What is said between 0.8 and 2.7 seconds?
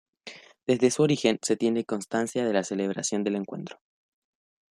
su origen se tiene constancia de la